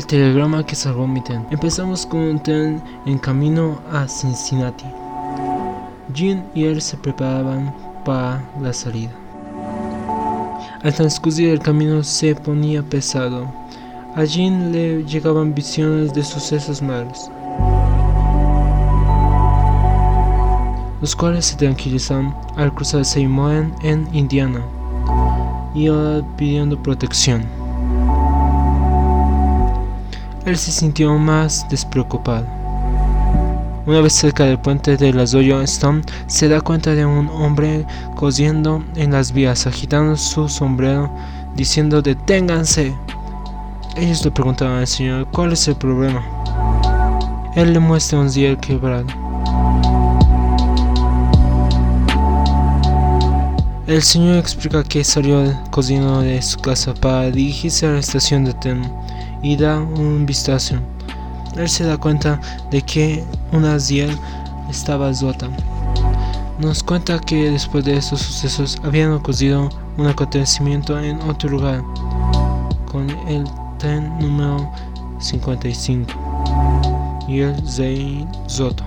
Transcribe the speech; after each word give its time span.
El 0.00 0.06
telegrama 0.06 0.64
que 0.64 0.74
salvó 0.74 1.06
mi 1.06 1.20
tren. 1.20 1.46
Empezamos 1.50 2.06
con 2.06 2.20
un 2.20 2.42
tren 2.42 2.82
en 3.04 3.18
camino 3.18 3.78
a 3.92 4.08
Cincinnati. 4.08 4.86
Jean 6.14 6.42
y 6.54 6.64
él 6.64 6.80
se 6.80 6.96
preparaban 6.96 7.70
para 8.02 8.42
la 8.62 8.72
salida. 8.72 9.12
Al 10.82 10.94
transcurrir 10.94 11.50
el 11.50 11.58
camino 11.60 12.02
se 12.02 12.34
ponía 12.34 12.82
pesado. 12.82 13.46
A 14.16 14.24
Jean 14.24 14.72
le 14.72 15.04
llegaban 15.04 15.54
visiones 15.54 16.14
de 16.14 16.24
sucesos 16.24 16.80
malos, 16.80 17.30
los 21.02 21.14
cuales 21.14 21.44
se 21.44 21.56
tranquilizan 21.56 22.34
al 22.56 22.74
cruzar 22.74 23.04
Seymour 23.04 23.66
en 23.82 24.08
Indiana 24.14 24.62
y 25.74 25.88
ahora 25.88 26.26
pidiendo 26.38 26.82
protección. 26.82 27.59
Él 30.50 30.58
se 30.58 30.72
sintió 30.72 31.16
más 31.16 31.64
despreocupado. 31.70 32.44
Una 33.86 34.00
vez 34.00 34.14
cerca 34.14 34.46
del 34.46 34.58
puente 34.58 34.96
de 34.96 35.12
las 35.12 35.32
Stone, 35.32 36.02
se 36.26 36.48
da 36.48 36.60
cuenta 36.60 36.92
de 36.96 37.06
un 37.06 37.28
hombre 37.28 37.86
cosiendo 38.16 38.82
en 38.96 39.12
las 39.12 39.30
vías, 39.30 39.68
agitando 39.68 40.16
su 40.16 40.48
sombrero, 40.48 41.08
diciendo 41.54 42.02
deténganse. 42.02 42.92
Ellos 43.94 44.24
le 44.24 44.32
preguntaban 44.32 44.80
al 44.80 44.88
señor 44.88 45.28
cuál 45.30 45.52
es 45.52 45.68
el 45.68 45.76
problema. 45.76 46.20
Él 47.54 47.72
le 47.72 47.78
muestra 47.78 48.18
un 48.18 48.28
día 48.28 48.56
quebrado. 48.56 49.06
El 53.86 54.02
señor 54.02 54.38
explica 54.38 54.82
que 54.82 55.04
salió 55.04 55.44
cocino 55.70 56.22
de 56.22 56.42
su 56.42 56.58
casa 56.58 56.92
para 56.92 57.30
dirigirse 57.30 57.86
a 57.86 57.92
la 57.92 58.00
estación 58.00 58.44
de 58.44 58.54
tren 58.54 58.82
y 59.42 59.56
da 59.56 59.78
un 59.78 60.26
vistazo. 60.26 60.76
Él 61.56 61.68
se 61.68 61.84
da 61.84 61.96
cuenta 61.96 62.40
de 62.70 62.82
que 62.82 63.24
una 63.52 63.78
ziel 63.78 64.16
estaba 64.70 65.12
rota. 65.12 65.48
Nos 66.58 66.82
cuenta 66.82 67.18
que 67.18 67.50
después 67.50 67.84
de 67.84 67.96
estos 67.96 68.20
sucesos 68.20 68.78
habían 68.84 69.12
ocurrido 69.12 69.70
un 69.96 70.06
acontecimiento 70.06 70.98
en 71.00 71.20
otro 71.22 71.48
lugar 71.48 71.82
con 72.90 73.08
el 73.28 73.44
tren 73.78 74.18
número 74.18 74.70
55 75.18 76.12
y 77.28 77.40
el 77.40 77.68
Zei 77.68 78.26
Zoto. 78.48 78.84